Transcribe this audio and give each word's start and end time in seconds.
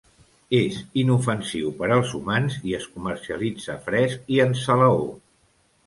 És 0.59 0.79
inofensiu 1.01 1.69
per 1.83 1.91
als 1.97 2.15
humans 2.21 2.57
i 2.71 2.75
es 2.81 2.89
comercialitza 2.97 3.79
fresc 3.91 4.37
i 4.39 4.45
en 4.49 4.61
salaó. 4.67 5.11